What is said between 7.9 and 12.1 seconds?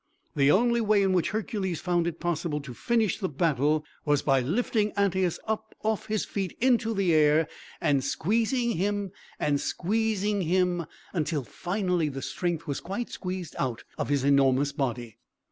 squeezing, and squeezing, and squeezing him until, finally,